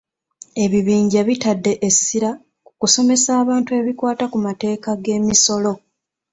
Ebibinja 0.63 1.21
bitadde 1.27 1.71
essira 1.87 2.31
ku 2.65 2.71
kusomesa 2.79 3.29
abantu 3.41 3.69
ebikwata 3.79 4.25
ku 4.31 4.37
mateeka 4.45 4.89
ge'misolo. 5.03 5.73